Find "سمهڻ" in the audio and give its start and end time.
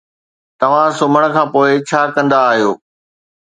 0.99-1.23